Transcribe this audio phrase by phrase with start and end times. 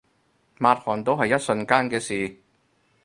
[0.57, 2.35] 抹汗都係一瞬間嘅事